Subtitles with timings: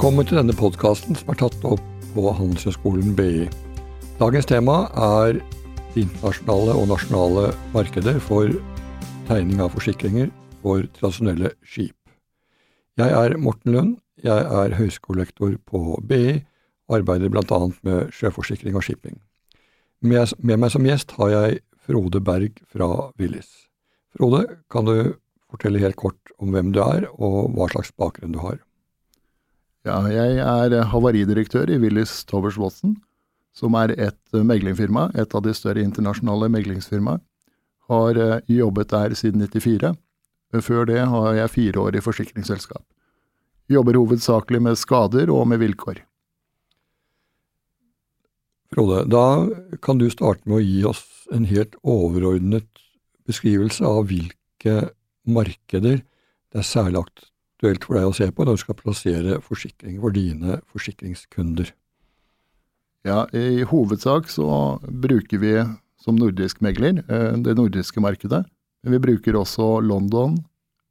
[0.00, 1.80] Velkommen til denne podkasten som er tatt opp
[2.14, 3.42] på Handelshøyskolen BI.
[4.16, 5.36] Dagens tema er
[5.92, 7.42] de internasjonale og nasjonale
[7.74, 8.48] markeder for
[9.28, 10.30] tegning av forsikringer
[10.62, 11.92] for tradisjonelle skip.
[12.96, 13.90] Jeg er Morten Lund,
[14.24, 16.38] jeg er høyskolelektor på BI
[16.88, 17.60] og arbeider bl.a.
[17.84, 19.20] med sjøforsikring og shipping.
[20.00, 23.52] Med meg som gjest har jeg Frode Berg fra Willis.
[24.16, 25.12] Frode, kan du
[25.52, 28.62] fortelle helt kort om hvem du er, og hva slags bakgrunn du har?
[29.88, 32.98] Ja, jeg er havaridirektør i Willis Towers Watson,
[33.56, 37.22] som er et meglingfirma, et av de større internasjonale meglingsfirmaene.
[37.90, 39.94] Har eh, jobbet der siden 94.
[40.62, 42.84] Før det har jeg fire år i forsikringsselskap.
[43.72, 46.02] Jobber hovedsakelig med skader og med vilkår.
[48.70, 49.48] Frode, da
[49.82, 51.02] kan du starte med å gi oss
[51.34, 52.68] en helt overordnet
[53.26, 54.76] beskrivelse av hvilke
[55.26, 57.00] markeder det er særlig
[57.60, 61.74] aktuelt for deg å se på når du skal plassere forsikring for dine forsikringskunder?
[63.04, 65.54] Ja, I hovedsak så bruker vi
[66.00, 68.46] som nordisk megler eh, det nordiske markedet.
[68.82, 70.38] Men vi bruker også London,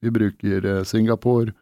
[0.01, 1.55] vi bruker eh, Singapore,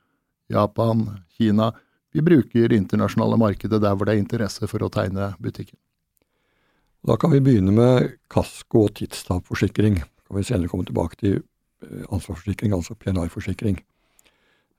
[0.51, 1.71] Japan, Kina.
[2.11, 5.79] Vi bruker internasjonale markedet der hvor det er interesse for å tegne butikken.
[7.07, 10.01] Da kan vi begynne med kasko- og tidstapforsikring.
[10.27, 13.79] Kan vi senere komme tilbake til eh, ansvarsforsikring, altså PNR-forsikring.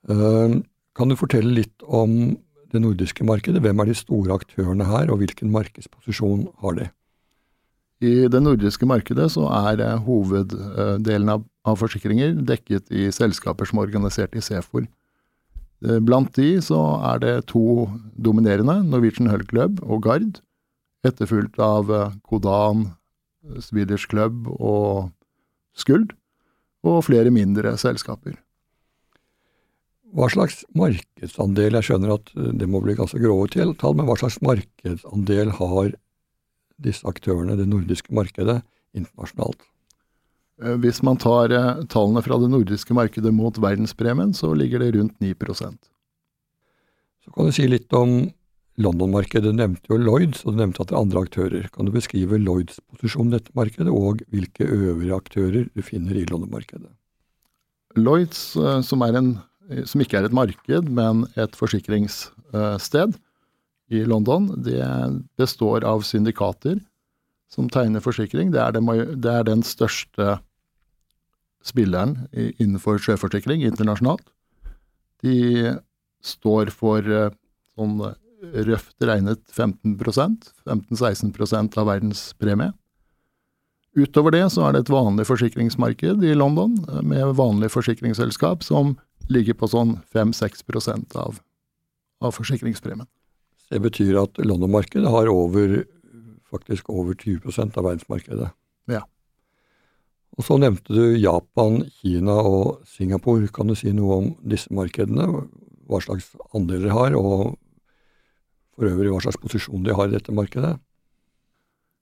[0.07, 0.61] Ehm,
[0.95, 2.37] kan du fortelle litt om
[2.71, 3.61] det nordiske markedet?
[3.63, 6.87] Hvem er de store aktørene her, og hvilken markedsposisjon har de?
[7.99, 13.89] I det nordiske markedet så er hoveddelen av, av forsikringer dekket i selskaper som er
[13.89, 14.87] organisert i Sefor.
[15.83, 16.79] Eh, blant de så
[17.11, 20.39] er det to dominerende, Norwegian Hull Club og Gard,
[21.07, 22.89] etterfulgt av eh, Kodan,
[23.59, 25.11] Swedish Club og
[25.75, 26.15] Skuld,
[26.87, 28.37] og flere mindre selskaper.
[30.15, 34.17] Hva slags markedsandel, jeg skjønner at eh, det må bli ganske grove tall, men hva
[34.17, 35.91] slags markedsandel har
[36.81, 38.61] disse aktørene, det nordiske markedet,
[38.97, 39.61] internasjonalt?
[40.63, 44.95] Eh, hvis man tar eh, tallene fra det nordiske markedet mot verdenspremien, så ligger det
[44.97, 45.77] rundt 9%
[47.25, 48.31] Så kan du si litt om
[48.79, 49.51] London-markedet.
[49.51, 51.67] Du nevnte jo Lloyds, og du nevnte at det er andre aktører.
[51.75, 56.25] Kan du beskrive Lloyds posisjon i dette markedet, og hvilke øvrige aktører du finner i
[56.31, 56.89] London-markedet?
[57.97, 58.53] Lloyds,
[58.85, 59.29] som er en
[59.85, 63.17] som ikke er et marked, men et forsikringssted
[63.89, 64.49] i London.
[64.65, 64.81] Det
[65.39, 66.79] består av syndikater
[67.49, 68.53] som tegner forsikring.
[68.53, 68.83] Det er, det,
[69.21, 70.39] det er den største
[71.65, 74.23] spilleren innenfor sjøforsikring internasjonalt.
[75.25, 75.75] De
[76.23, 77.33] står for eh,
[77.75, 77.97] sånn
[78.69, 82.71] røft regnet 15% 15-16% av verdens premie.
[83.97, 88.93] Utover det så er det et vanlig forsikringsmarked i London med vanlig forsikringsselskap som
[89.27, 91.39] ligger på sånn 5-6% av,
[92.23, 93.07] av forsikringspremien.
[93.69, 95.83] Det betyr at London-markedet har over,
[96.49, 98.49] faktisk over 20% av verdensmarkedet.
[98.89, 99.03] Ja.
[100.37, 103.49] Og Så nevnte du Japan, Kina og Singapore.
[103.53, 105.27] Kan du si noe om disse markedene?
[105.89, 107.57] Hva slags andeler de har, og
[108.77, 110.77] for øvrig hva slags posisjon de har i dette markedet?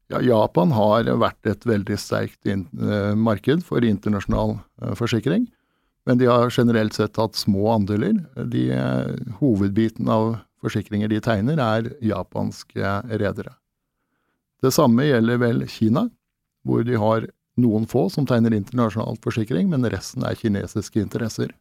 [0.08, 5.50] Ja, Japan har vært et veldig sterkt eh, marked for internasjonal eh, forsikring.
[6.08, 8.22] Men de har generelt sett hatt små andeler.
[8.48, 8.70] De,
[9.42, 13.58] hovedbiten av forsikringer de tegner, er japanske redere.
[14.64, 16.08] Det samme gjelder vel Kina,
[16.66, 17.28] hvor de har
[17.60, 21.52] noen få som tegner internasjonal forsikring, men resten er kinesiske interesser.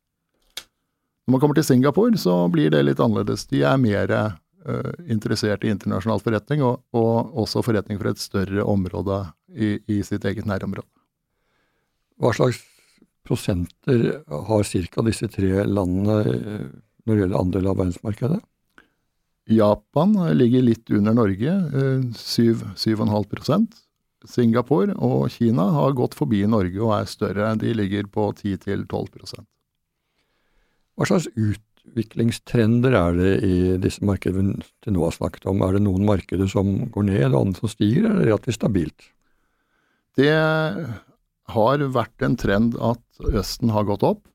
[1.26, 3.48] Når man kommer til Singapore, så blir det litt annerledes.
[3.50, 8.62] De er mer uh, interessert i internasjonal forretning, og, og, også forretning for et større
[8.62, 10.86] område i, i sitt eget nærområde.
[12.22, 12.62] Hva slags
[13.26, 15.06] prosenter har ca.
[15.06, 16.68] disse tre landene eh,
[17.06, 18.42] når det gjelder andel av verdensmarkedet?
[19.46, 21.52] Japan ligger litt under Norge,
[22.18, 23.66] 7-7,5 eh,
[24.26, 27.52] Singapore og Kina har gått forbi Norge og er større.
[27.60, 29.44] De ligger på 10-12%
[30.96, 35.62] Hva slags utviklingstrender er det i disse markedene vi til nå har snakket om?
[35.62, 38.58] Er det noen markeder som går ned og andre som stiger, eller er det relativt
[38.58, 39.10] stabilt?
[40.16, 40.32] Det
[41.52, 43.02] har vært en trend at
[43.32, 44.26] Østen har gått opp,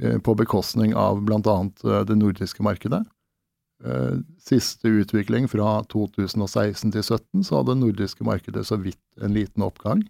[0.00, 1.58] eh, på bekostning av bl.a.
[1.84, 3.04] Eh, det nordiske markedet.
[3.84, 9.34] Eh, siste utvikling fra 2016 til 2017 så hadde det nordiske markedet så vidt en
[9.34, 10.04] liten oppgang.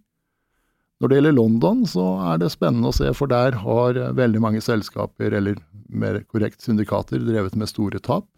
[1.00, 4.62] Når det gjelder London, så er det spennende å se, for der har veldig mange
[4.62, 5.58] selskaper, eller
[5.90, 8.28] mer korrekt syndikater, drevet med store tap.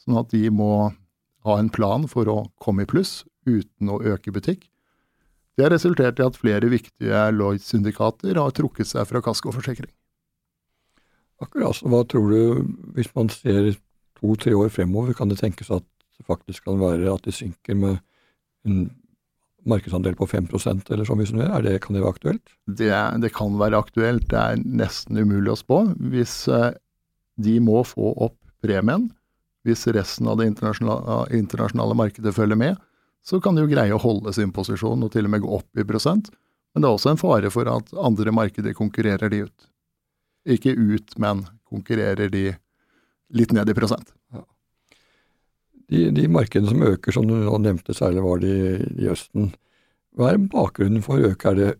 [0.00, 0.94] Sånn at de må
[1.44, 4.69] ha en plan for å komme i pluss uten å øke butikk.
[5.56, 9.90] Det har resultert i at flere viktige Lloyd-syndikater har trukket seg fra kaskoforsikring.
[11.40, 11.80] Akkurat.
[11.82, 12.40] Hva tror du,
[12.96, 13.72] hvis man ser
[14.20, 15.86] to-tre år fremover kan det tenkes at
[16.18, 18.00] det faktisk kan være at de synker med
[18.68, 18.90] en
[19.68, 22.52] markedsandel på 5% eller sånn hvis er det, Kan det være aktuelt?
[22.66, 24.28] Det, det, kan være aktuelt.
[24.28, 25.82] Det er nesten umulig å spå.
[26.12, 26.72] Hvis eh,
[27.36, 29.10] de må få opp premien,
[29.64, 32.80] hvis resten av det internasjonale, internasjonale markedet følger med,
[33.26, 35.80] så kan de jo greie å holde sin posisjon og til og med gå opp
[35.80, 36.30] i prosent.
[36.72, 39.68] Men det er også en fare for at andre markeder konkurrerer de ut.
[40.48, 42.46] Ikke ut, men konkurrerer de
[43.36, 44.14] litt ned i prosent.
[44.32, 44.44] Ja.
[45.90, 49.50] De, de, markedene som øker, som du nevnte, særlig var de i Østen.
[50.16, 51.52] Hva er bakgrunnen for å øke?
[51.52, 51.70] Er det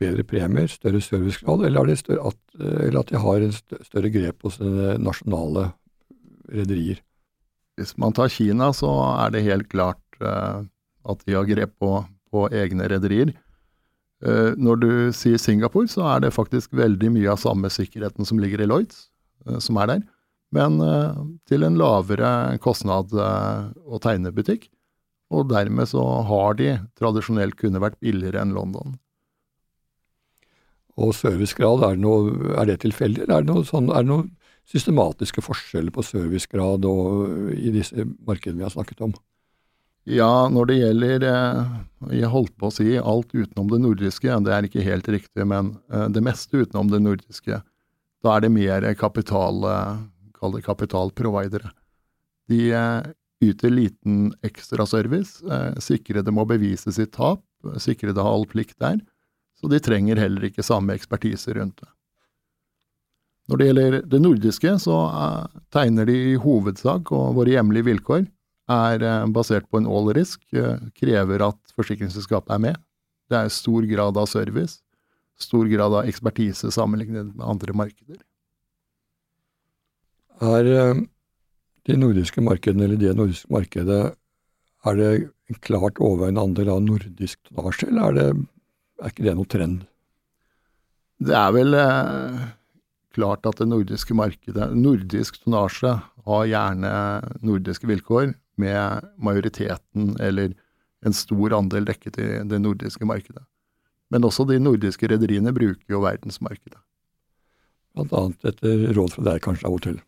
[0.00, 4.58] bedre premier, større servicegrad, eller, større, at, eller at de har en større grep hos
[4.60, 5.70] nasjonale
[6.50, 7.04] rederier?
[7.78, 11.96] Hvis man tar Kina, så er det helt klart at de har grep på,
[12.30, 13.34] på egne rederier.
[14.24, 18.38] Uh, når du sier Singapore, så er det faktisk veldig mye av samme sikkerheten som
[18.40, 19.08] ligger i Lloyds,
[19.44, 20.04] uh, som er der
[20.54, 22.30] men eh, til en lavere
[22.62, 24.68] kostnad eh, å tegne butikk.
[25.34, 28.98] Og dermed så har de tradisjonelt kunne vært billigere enn London.
[31.00, 34.28] Og servicegrad, er det, noe, er det tilfeldig, er det, sånn, er noen
[34.70, 37.24] systematiske forskjeller på servicegrad og,
[37.56, 39.16] i disse markedene vi har snakket om?
[40.04, 41.76] Ja, når det gjelder eh,
[42.20, 45.76] Jeg holdt på å si alt utenom det nordiske, det er ikke helt riktig, men
[46.12, 47.62] det meste utenom det nordiske.
[48.24, 49.64] Da er det mer kapital
[50.44, 51.72] kall det kapitalprovidere.
[52.48, 53.06] De eh,
[53.44, 57.42] yter liten ekstraservice, eh, sikrede må bevise sitt tap,
[57.80, 59.00] sikrede har all plikt der,
[59.56, 61.90] så de trenger heller ikke samme ekspertise rundt det.
[63.48, 68.26] Når det gjelder det nordiske, så eh, tegner de i hovedsak, og våre hjemlige vilkår
[68.70, 69.02] er
[69.34, 70.40] basert på en all risk,
[70.96, 72.78] krever at forsikringsselskapet er med.
[73.28, 74.78] Det er stor grad av service,
[75.40, 78.22] stor grad av ekspertise sammenlignet med andre markeder
[80.42, 81.00] er eh,
[81.84, 84.02] de nordiske markedene, eller det nordiske markedet,
[84.84, 85.10] er det
[85.50, 88.46] en klart overveiende andel av nordisk tonnasje, eller er, det,
[89.00, 89.82] er ikke det noe trend?
[91.24, 92.40] Det er vel eh,
[93.14, 96.90] klart at det nordiske markedet, nordisk tonnasje, har gjerne
[97.44, 100.54] nordiske vilkår med majoriteten eller
[101.04, 103.44] en stor andel dekket i det nordiske markedet.
[104.12, 106.80] Men også de nordiske rederiene bruker jo verdensmarkedet.
[107.94, 110.02] Blant annet etter råd fra deg kanskje av og til?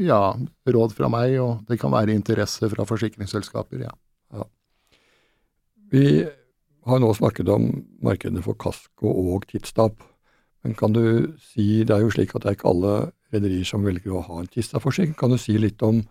[0.00, 0.34] ja,
[0.66, 3.92] råd fra meg, og det kan være interesse fra forsikringsselskaper, ja.
[4.34, 4.46] ja.
[5.92, 6.24] Vi
[6.88, 7.70] har nå snakket om
[8.04, 10.02] markedene for kasko og tidstap.
[10.64, 12.94] Men kan du si, det er jo slik at det er ikke alle
[13.34, 15.14] rederier som velger å ha en tidstapforsikring.
[15.18, 16.02] Kan du si litt om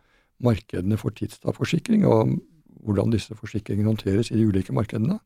[0.46, 2.38] markedene for tidstapforsikring, og
[2.84, 5.20] hvordan disse forsikringene håndteres i de ulike markedene?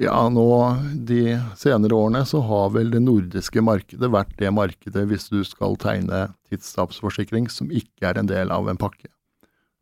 [0.00, 0.46] Ja, nå
[0.94, 5.76] de senere årene så har vel det nordiske markedet vært det markedet hvis du skal
[5.80, 9.10] tegne tidstapsforsikring som ikke er en del av en pakke.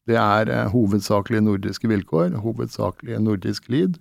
[0.08, 3.99] Det er eh, hovedsakelig nordiske vilkår, hovedsakelig nordisk lead.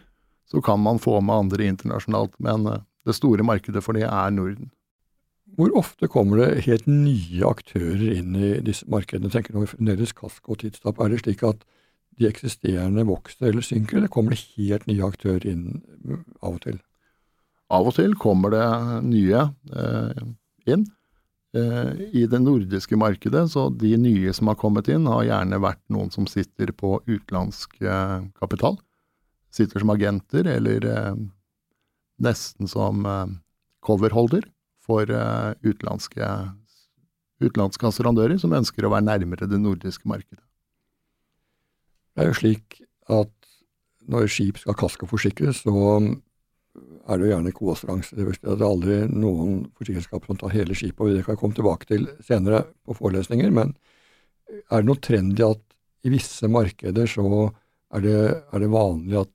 [0.47, 4.31] Så kan man få med andre internasjonalt, men eh, det store markedet for det er
[4.33, 4.71] Norden.
[5.57, 9.31] Hvor ofte kommer det helt nye aktører inn i disse markedene?
[9.33, 10.99] Tenker du fremdeles kasko og tidstap?
[11.01, 11.63] Er det slik at
[12.17, 15.79] de eksisterende vokser eller synker, eller kommer det helt nye aktører inn
[16.45, 16.77] av og til?
[17.73, 18.67] Av og til kommer det
[19.07, 20.21] nye eh,
[20.69, 20.85] inn.
[21.57, 21.89] Eh,
[22.21, 26.13] I det nordiske markedet, så de nye som har kommet inn, har gjerne vært noen
[26.13, 28.77] som sitter på utenlandsk eh, kapital.
[29.49, 31.17] Sitter som agenter, eller eh,
[32.21, 33.33] nesten som eh,
[33.81, 34.45] coverholder
[34.87, 36.27] for eh, utenlandske,
[37.43, 40.43] utenlandske assurandører som ønsker å være nærmere det nordiske markedet.
[42.15, 42.79] Det er jo slik
[43.13, 43.33] at
[44.07, 45.75] når skip skal kaskoforsikres, så
[47.07, 48.15] er det jo gjerne koassuransje.
[48.17, 51.89] Det er aldri noen forsikringsselskap som tar hele skipet, og det kan jeg komme tilbake
[51.89, 53.51] til senere på forelesninger.
[53.53, 53.75] Men
[54.47, 55.63] er det noe trend i at
[56.07, 57.27] i visse markeder så
[57.95, 58.19] er det,
[58.53, 59.33] er det vanlig at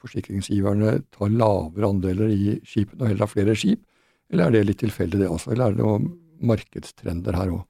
[0.00, 3.82] forsikringsgiverne tar lavere andeler i skipene og heller har flere skip,
[4.30, 6.08] eller er det litt tilfeldig det også, eller er det noen
[6.46, 7.64] markedstrender her òg?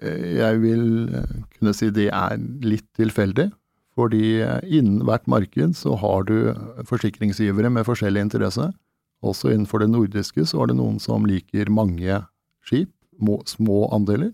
[0.00, 3.50] Eh, jeg vil eh, kunne si det er litt tilfeldig.
[3.98, 6.36] Fordi eh, innen hvert marked så har du
[6.88, 8.70] forsikringsgivere med forskjellig interesse.
[9.22, 12.22] Også innenfor det nordiske så er det noen som liker mange
[12.66, 12.90] skip,
[13.46, 14.32] små andeler.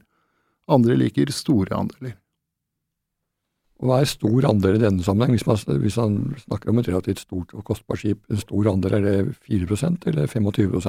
[0.71, 2.17] Andre liker store andeler.
[3.79, 5.37] Hva er stor andel i denne sammenheng?
[5.37, 8.97] Hvis man, hvis man snakker om et relativt stort og kostbart skip, en stor andel,
[8.99, 10.81] er det 4% eller 25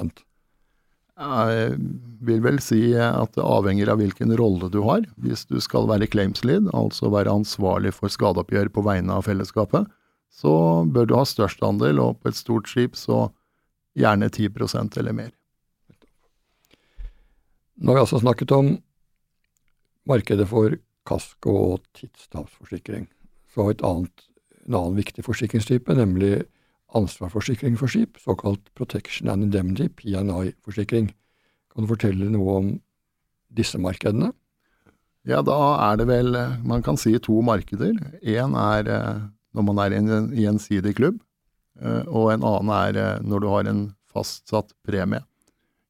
[1.20, 1.80] jeg
[2.24, 5.04] vil vel si at det avhenger av hvilken rolle du har.
[5.20, 9.90] Hvis du skal være claims lead, altså være ansvarlig for skadeoppgjør på vegne av fellesskapet,
[10.32, 10.54] så
[10.88, 13.28] bør du ha størst andel, og på et stort skip så
[14.00, 15.34] gjerne 10% eller mer.
[17.80, 18.74] Nå har vi altså snakket om
[20.10, 20.76] markedet for
[21.10, 23.08] kasko og tidstapsforsikring,
[23.52, 24.26] så et annet,
[24.68, 26.44] en annen viktig forsikringstype, nemlig
[26.98, 31.12] ansvarsforsikring for skip, såkalt Protection and Indemnity, PNI-forsikring.
[31.74, 32.70] Kan du fortelle noe om
[33.54, 34.32] disse markedene?
[35.28, 35.58] Ja, da
[35.92, 36.34] er det vel,
[36.66, 37.94] man kan si to markeder.
[38.24, 41.20] Én er eh, når man er i en gjensidig klubb,
[41.82, 45.22] eh, og en annen er eh, når du har en fastsatt premie.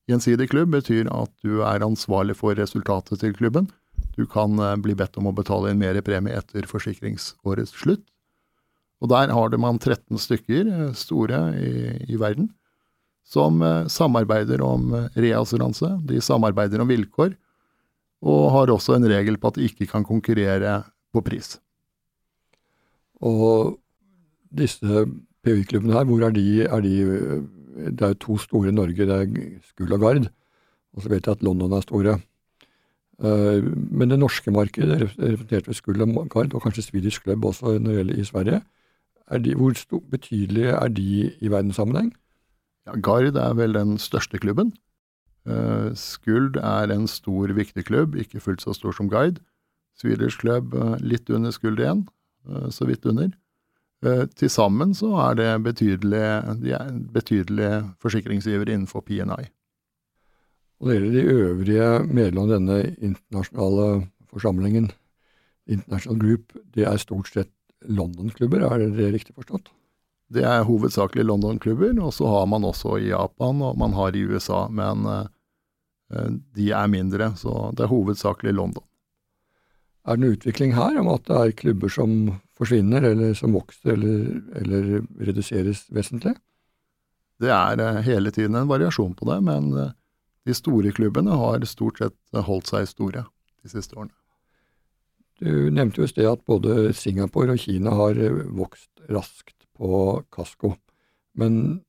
[0.09, 3.69] Gjensidig klubb betyr at du er ansvarlig for resultatet til klubben.
[4.17, 8.01] Du kan bli bedt om å betale inn mer premie etter forsikringsårets slutt.
[8.99, 11.73] Og der har det man 13 stykker store i,
[12.11, 12.49] i verden
[13.29, 15.87] som samarbeider om reassuranse.
[16.09, 17.35] De samarbeider om vilkår
[18.25, 20.81] og har også en regel på at de ikke kan konkurrere
[21.13, 21.55] på pris.
[23.23, 23.77] Og
[24.49, 25.05] disse
[25.43, 26.95] PU-klubbene her, hvor er de, er de,
[27.79, 30.27] Det er jo to store i Norge, det er Skull og Gard.
[30.93, 32.17] Og så vet jeg at London er store.
[33.23, 37.77] Eh, men det norske markedet, representert ved Skull og Gard, og kanskje Swedish Club også
[37.77, 38.61] når det gjelder i Sverige,
[39.37, 39.73] de, hvor
[40.11, 42.13] betydelige er de i verdenssammenheng?
[42.87, 44.73] Ja, Gard er vel den største klubben.
[45.45, 49.41] Uh, Skuld er en stor, viktig klubb, ikke fullt så stor som Guide.
[49.97, 52.07] Swedish Club uh, litt under Skuld igjen,
[52.49, 53.29] uh, så vidt under.
[54.39, 59.49] Til sammen så er det betydelige, de er betydelige forsikringsgivere innenfor PNI.
[60.79, 64.87] Og det gjelder de øvrige medlemmene av denne internasjonale forsamlingen,
[65.67, 67.51] International Group, det er stort sett
[67.87, 69.69] London-klubber, er det riktig forstått?
[70.29, 74.25] Det er hovedsakelig London-klubber, og så har man også i Japan, og man har i
[74.29, 75.25] USA, men uh,
[76.57, 78.85] de er mindre, så det er hovedsakelig London.
[80.05, 82.13] Er det en utvikling her om at det er klubber som
[82.57, 86.35] forsvinner, eller som vokser, eller, eller reduseres vesentlig?
[87.41, 89.73] Det er uh, hele tiden en variasjon på det, men
[90.45, 93.25] de store klubbene har stort sett holdt seg store
[93.63, 94.13] de siste årene.
[95.39, 98.19] Du nevnte jo i sted at både Singapore og Kina har
[98.55, 100.73] vokst raskt på kasko.
[101.39, 101.81] Men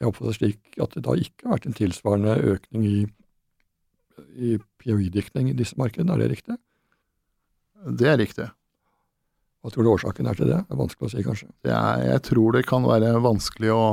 [0.00, 2.98] jeg oppfatter det slik at det da ikke har vært en tilsvarende økning i,
[4.36, 6.16] i POI-dekning i disse markedene.
[6.16, 6.58] Er det riktig?
[8.00, 8.48] Det er riktig.
[9.60, 10.60] Hva tror du årsaken er til det?
[10.64, 11.48] Det er vanskelig å si, kanskje.
[11.66, 13.86] Er, jeg tror det kan være vanskelig å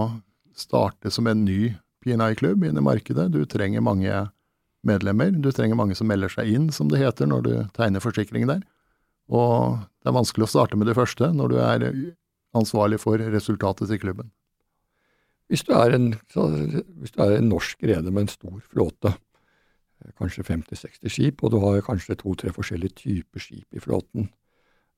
[0.56, 3.32] starte som en ny PNI-klubb inn i markedet.
[3.34, 4.12] Du trenger mange
[4.86, 5.32] medlemmer.
[5.34, 8.62] Du trenger mange som melder seg inn, som det heter, når du tegner forsikring der.
[9.32, 11.86] Og det er vanskelig å starte med det første når du er
[12.58, 14.32] ansvarlig for resultatet til klubben.
[15.52, 19.14] Hvis du er en, hvis du er en norsk rede med en stor flåte,
[20.20, 24.30] kanskje 50-60 skip, og du har kanskje to-tre forskjellige typer skip i flåten,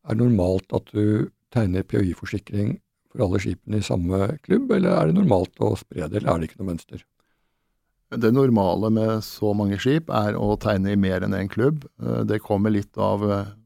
[0.05, 2.77] er det normalt at du tegner PHI-forsikring
[3.11, 6.41] for alle skipene i samme klubb, eller er det normalt å spre det, eller er
[6.41, 7.03] det ikke noe mønster?
[8.15, 11.87] Det normale med så mange skip er å tegne i mer enn én klubb.
[12.29, 13.23] Det kommer litt av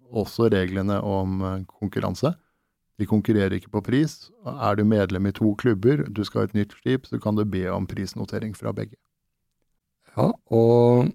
[0.10, 2.34] også reglene om konkurranse.
[3.00, 4.30] De konkurrerer ikke på pris.
[4.44, 7.46] Er du medlem i to klubber, du skal ha et nytt skip, så kan du
[7.48, 8.98] be om prisnotering fra begge.
[10.18, 11.12] Ja, og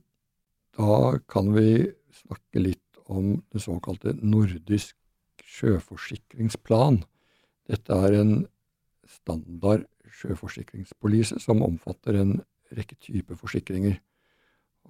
[0.78, 1.90] da kan vi
[2.24, 4.96] snakke litt om det såkalte nordisk
[5.44, 7.02] sjøforsikringsplan.
[7.68, 8.34] Dette er en
[9.04, 9.84] standard
[10.14, 12.34] sjøforsikringspolise som omfatter en
[12.74, 13.98] rekke typer forsikringer.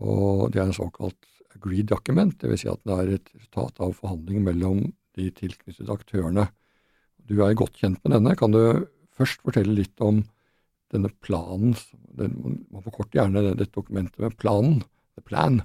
[0.02, 2.64] Og det er en såkalt agreed document, dvs.
[2.64, 4.80] Si at det er et resultat av forhandlinger mellom
[5.14, 6.48] de tilknyttede aktørene.
[7.24, 8.34] Du er godt kjent med denne.
[8.36, 10.24] Kan du først fortelle litt om
[10.92, 11.76] denne planen?
[12.18, 12.34] Den,
[12.70, 14.82] man forkorter gjerne dette dokumentet med planen,
[15.14, 15.62] the plan.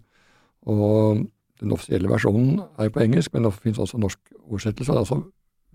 [0.69, 1.25] Og
[1.59, 4.93] den offisielle versjonen er på engelsk, men det finnes også norsk oversettelse.
[4.93, 5.21] Det er også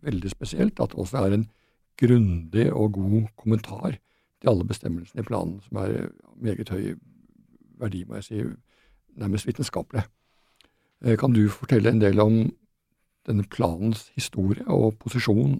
[0.05, 1.49] veldig spesielt at det også er en
[2.01, 3.99] grundig og god kommentar
[4.41, 6.09] til alle bestemmelsene i planen, som er
[6.41, 6.95] meget høy
[7.85, 8.43] verdi, må jeg si,
[9.21, 10.07] nærmest vitenskapelig.
[11.05, 12.43] Eh, kan du fortelle en del om
[13.29, 15.59] denne planens historie og posisjon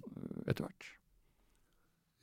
[0.49, 0.95] etter hvert?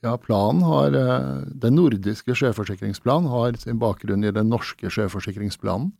[0.02, 5.92] Ja, planen har, eh, Den nordiske sjøforsikringsplanen har sin bakgrunn i den norske sjøforsikringsplanen,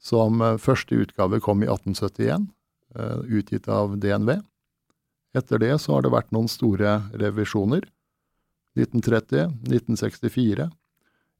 [0.00, 2.48] som eh, første utgave kom i 1871,
[2.96, 4.42] eh, utgitt av DNV.
[5.34, 7.86] Etter det så har det vært noen store revisjoner.
[8.74, 10.70] 1930, 1964.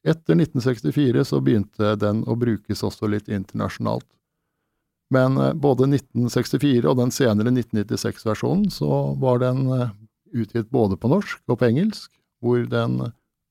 [0.07, 4.07] Etter 1964 så begynte den å brukes også litt internasjonalt.
[5.13, 9.91] Men eh, både 1964 og den senere 1996-versjonen så var den eh,
[10.33, 13.01] utgitt både på norsk og på engelsk, hvor den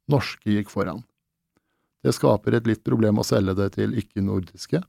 [0.09, 1.03] norske gikk foran.
[2.01, 4.81] Det skaper et litt problem å selge det til ikke-nordiske.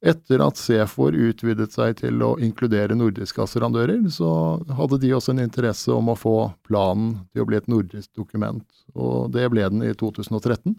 [0.00, 4.30] Etter at Sefor utvidet seg til å inkludere nordiske assurandører, så
[4.78, 8.64] hadde de også en interesse om å få planen til å bli et nordisk dokument,
[8.96, 10.78] og det ble den i 2013,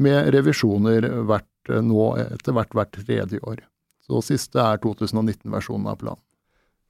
[0.00, 1.50] med revisjoner hvert,
[1.82, 3.64] nå etter hvert hvert tredje år.
[4.06, 6.22] Så siste er 2019-versjonen av planen.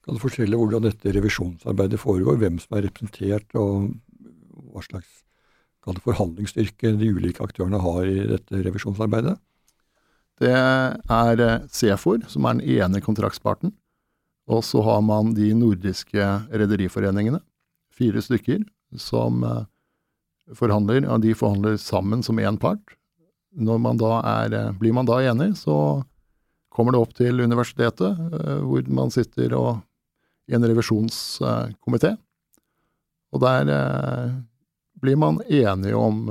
[0.04, 3.90] Kan du fortelle hvordan dette revisjonsarbeidet foregår, hvem som er representert, og
[4.70, 5.24] hva slags
[6.04, 9.38] forhandlingsstyrke de ulike aktørene har i dette revisjonsarbeidet?
[10.40, 13.74] Det er Sefor som er den ene kontraktsparten.
[14.50, 17.38] Og så har man de nordiske rederiforeningene,
[17.94, 18.64] fire stykker,
[18.98, 19.66] som eh,
[20.58, 21.06] forhandler.
[21.06, 22.96] Og de forhandler sammen som én part.
[23.54, 26.02] Når man da er, eh, blir man da enig, så
[26.70, 29.84] kommer det opp til universitetet, eh, hvor man sitter og,
[30.50, 32.16] i en revisjonskomité.
[33.30, 33.68] Og der
[35.00, 36.28] blir man enige om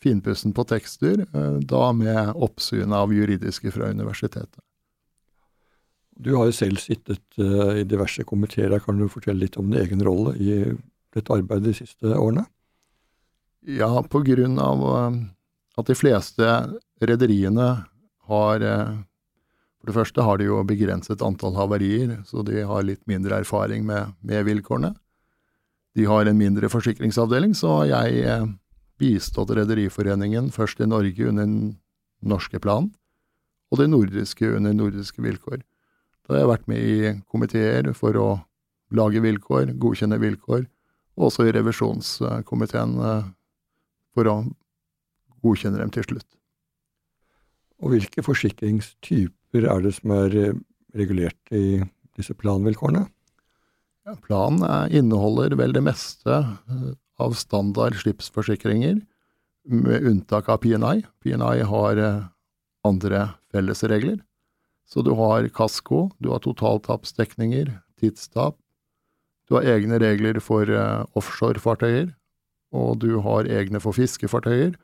[0.00, 1.24] finpussen på tekster,
[1.64, 4.60] da med oppsyn av juridiske fra universitetet.
[6.20, 8.76] Du har jo selv sittet uh, i diverse komiteer.
[8.84, 10.56] Kan du fortelle litt om din egen rolle i
[11.14, 12.44] dette arbeidet de siste årene?
[13.64, 14.84] Ja, på grunn av
[15.80, 16.44] at de fleste
[17.00, 17.70] rederiene
[18.30, 18.62] har
[19.80, 23.86] For det første har de jo begrenset antall havarier, så de har litt mindre erfaring
[23.88, 24.92] med, med vilkårene.
[25.98, 28.48] De har en mindre forsikringsavdeling, så har jeg
[29.00, 31.76] bistått Rederiforeningen først i Norge under den
[32.20, 32.92] norske planen,
[33.70, 35.62] og det nordiske under nordiske vilkår.
[36.26, 38.28] Da har jeg vært med i komiteer for å
[38.94, 40.66] lage vilkår, godkjenne vilkår,
[41.18, 43.30] og også i revisjonskomiteen eh,
[44.14, 44.36] for å
[45.44, 46.28] godkjenne dem til slutt.
[47.80, 50.58] Og hvilke forsikringstyper er det som er eh,
[50.96, 51.80] regulert i
[52.18, 53.06] disse planvilkårene?
[54.24, 56.90] Planen inneholder vel det meste eh,
[57.20, 59.02] av standard skipsforsikringer,
[59.70, 61.02] med unntak av PNI.
[61.22, 61.98] PNI har
[62.86, 64.16] andre fellesregler.
[64.88, 67.68] Så du har kasko, du har totaltapsdekninger,
[68.00, 68.56] tidstap,
[69.50, 72.12] du har egne regler for uh, offshorefartøyer,
[72.70, 74.76] og du har egne for fiskefartøyer,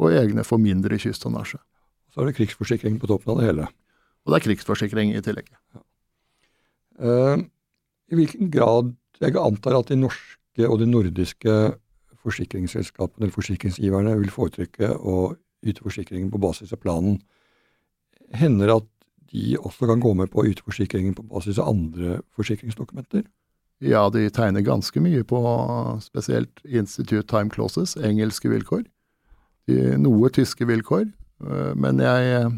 [0.00, 1.60] og egne for mindre kysttonnasje.
[2.08, 3.66] Så er det krigsforsikring på toppen av det hele.
[4.24, 5.50] Og det er krigsforsikring i tillegg.
[5.76, 5.82] Ja.
[6.98, 7.44] Uh,
[8.08, 11.54] I hvilken grad Jeg antar at de norske og de nordiske
[12.22, 15.32] forsikringsselskapene eller forsikringsgiverne vil foretrekke å
[15.66, 17.16] yte forsikringen på basis av planen.
[18.30, 18.86] Hender at
[19.32, 23.26] de også kan gå med på å yte forsikringen på basis av andre forsikringsdokumenter?
[23.84, 25.40] Ja, de tegner ganske mye på
[26.02, 28.86] spesielt Institute Time Clauses, engelske vilkår.
[30.00, 31.06] Noe tyske vilkår.
[31.44, 32.48] Øh, men jeg,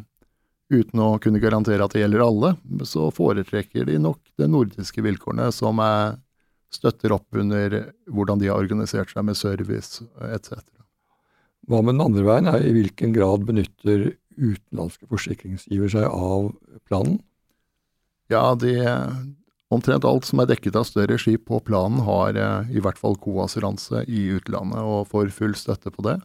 [0.71, 2.53] uten å kunne garantere at det gjelder alle,
[2.87, 6.19] så foretrekker de nok de nordiske vilkårene, som er,
[6.71, 10.63] støtter opp under hvordan de har organisert seg med service etc.
[11.67, 16.53] Hva med den andre veien, er i hvilken grad benytter utenlandske forsikringsgiver seg av
[16.87, 17.19] planen?
[18.31, 18.77] Ja, de,
[19.75, 23.19] omtrent alt som er dekket av større skip på planen, har eh, i hvert fall
[23.19, 26.21] koassuranse i utlandet og får full støtte på det.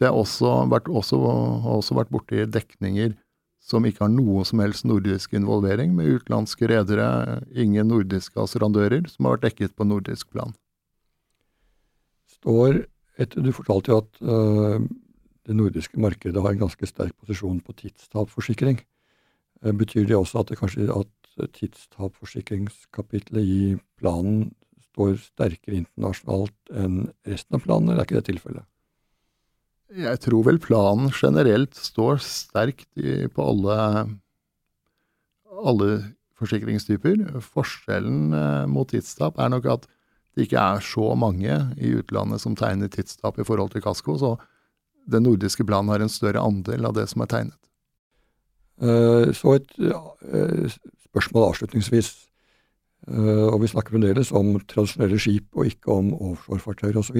[0.00, 1.18] Det har også vært, også,
[1.76, 3.12] også vært borti dekninger
[3.60, 9.28] som ikke har noe som helst nordisk involvering, med utenlandske redere, ingen nordiske assurandører, som
[9.28, 10.54] har vært dekket på nordisk plan.
[12.40, 12.86] Står
[13.20, 14.80] etter, Du fortalte jo at uh,
[15.46, 18.80] det nordiske markedet har en ganske sterk posisjon på tidstapforsikring.
[19.64, 21.10] Eh, betyr det også at det kanskje at
[21.56, 24.50] tidstapforsikringskapitlet i planen
[24.90, 28.66] står sterkere internasjonalt enn resten av planen, eller er ikke det tilfellet?
[29.90, 33.78] Jeg tror vel planen generelt står sterkt i, på alle,
[35.50, 35.88] alle
[36.38, 37.24] forsikringstyper.
[37.42, 39.88] Forskjellen eh, mot tidstap er nok at
[40.36, 44.16] det ikke er så mange i utlandet som tegner tidstap i forhold til kasko.
[44.18, 44.36] så
[45.10, 47.58] den nordiske planen har en større andel av det som er tegnet.
[48.78, 50.70] Eh, så et eh,
[51.10, 52.14] spørsmål avslutningsvis.
[53.10, 57.16] Og vi snakker fremdeles om tradisjonelle skip og ikke om offshorefartøyer osv.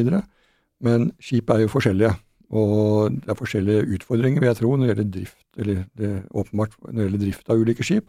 [0.84, 2.12] Men skip er jo forskjellige,
[2.50, 6.74] og det er forskjellige utfordringer, vil jeg tro, når det gjelder drift, eller det åpenbart
[6.82, 8.08] når det gjelder drift av ulike skip.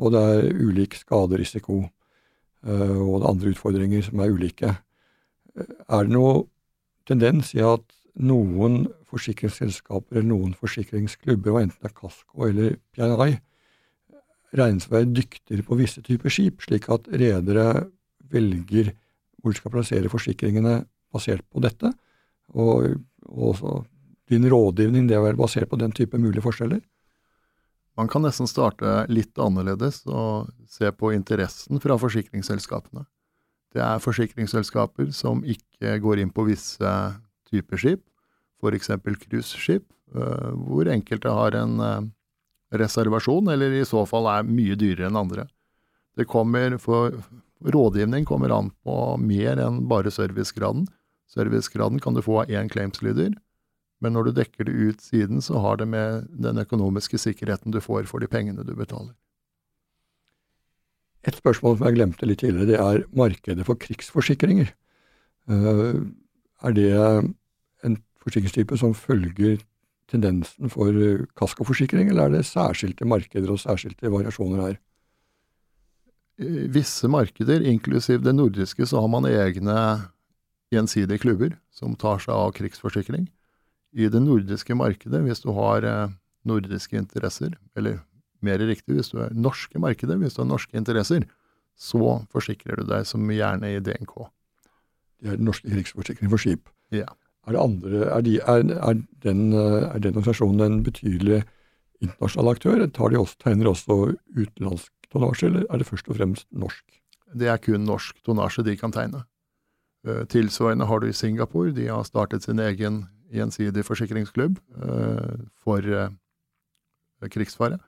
[0.00, 1.76] Og det er ulik skaderisiko,
[2.66, 4.72] og det er andre utfordringer som er ulike.
[5.56, 6.46] Er det noe
[7.08, 7.84] tendens i at
[8.16, 13.36] noen forsikringsselskaper eller noen forsikringsklubber, og enten det er Casco eller PNI,
[14.56, 17.86] regnes å være dyktigere på visse typer skip, slik at redere
[18.32, 18.92] velger
[19.40, 20.78] hvor de skal plassere forsikringene
[21.12, 21.92] basert på dette.
[22.56, 22.96] Og,
[23.28, 23.82] også
[24.30, 26.80] din rådgivning det å være basert på den type mulige forskjeller?
[27.96, 33.06] Man kan nesten starte litt annerledes og se på interessen fra forsikringsselskapene.
[33.72, 36.92] Det er forsikringsselskaper som ikke går inn på visse
[37.48, 38.02] typer skip,
[38.60, 38.92] f.eks.
[39.24, 39.86] cruiseskip,
[40.16, 42.06] eh, hvor enkelte har en eh,
[42.76, 45.46] reservasjon, eller i så fall er mye dyrere enn andre.
[46.16, 47.16] Det kommer for,
[47.64, 50.84] Rådgivning kommer an på mer enn bare servicegraden.
[51.30, 53.34] Servicegraden kan du få av én claimslyder,
[54.00, 57.80] men når du dekker det ut siden, så har det med den økonomiske sikkerheten du
[57.80, 59.14] får for de pengene du betaler.
[61.26, 64.68] Et spørsmål som jeg glemte litt tidligere, det er markedet for krigsforsikringer.
[65.50, 65.96] Eh,
[66.62, 66.92] er det
[67.86, 69.58] en forsikringstype som følger
[70.10, 70.94] tendensen for
[71.38, 74.76] kaskoforsikring, eller er det særskilte markeder og særskilte variasjoner her?
[76.36, 79.76] I visse markeder, inklusiv det nordiske, så har man egne
[80.74, 83.28] gjensidige klubber som tar seg av krigsforsikring.
[83.96, 86.14] I det nordiske markedet, hvis du har eh,
[86.46, 88.00] nordiske interesser, eller
[88.44, 91.26] mer riktig hvis du er norske markedet, hvis du har norske interesser,
[91.76, 94.16] så forsikrer du deg som gjerne i DNK.
[95.20, 96.68] Det er den norske krigsforsikring for skip.
[96.94, 97.08] Ja.
[97.46, 101.44] Er, andre, er, de, er, er, den, er, den, organisasjonen en betydelig
[102.02, 102.82] internasjonal aktør?
[102.90, 103.98] Tar de også, tegner også
[104.34, 106.84] utenlandsk tonnasje, eller er det først og fremst norsk?
[107.36, 109.22] Det er kun norsk tonnasje de kan tegne.
[110.06, 111.74] Uh, tilsvarende har du i Singapore.
[111.74, 116.08] De har startet sin egen gjensidig forsikringsklubb uh, for uh,
[117.32, 117.80] krigsfare.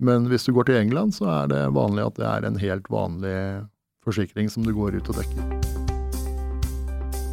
[0.00, 2.86] Men hvis du går til England, så er det vanlig at det er en helt
[2.90, 3.36] vanlig
[4.04, 5.42] forsikring som du går ut og dekker.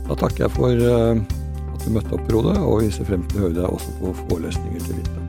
[0.09, 3.47] Da takker jeg for at du møtte opp, Frode, og vi ser frem til å
[3.47, 5.26] høre deg også på forelesninger til vinteren.